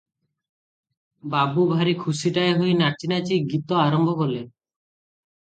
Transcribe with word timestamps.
ବାବୁ 1.33 1.65
ଭାରି 1.73 1.93
ଖୁସିଟାଏ 2.05 2.55
ହୋଇ 2.63 2.73
ନାଚି 2.81 3.13
ନାଚି 3.13 3.39
ଗୀତ 3.53 3.79
ଆରମ୍ଭ 3.85 4.17
କଲେ। 4.23 4.43